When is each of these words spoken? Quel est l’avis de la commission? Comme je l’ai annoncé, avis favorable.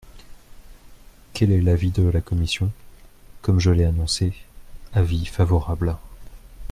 Quel 1.35 1.51
est 1.51 1.61
l’avis 1.61 1.91
de 1.91 2.01
la 2.01 2.21
commission? 2.21 2.71
Comme 3.43 3.59
je 3.59 3.69
l’ai 3.69 3.85
annoncé, 3.85 4.33
avis 4.93 5.27
favorable. 5.27 5.95